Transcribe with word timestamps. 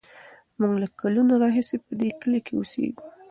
موږ 0.59 0.73
له 0.81 0.87
کلونو 0.99 1.33
راهیسې 1.43 1.77
په 1.85 1.91
دې 1.99 2.09
کلي 2.21 2.39
کې 2.45 2.53
اوسېږو. 2.57 3.03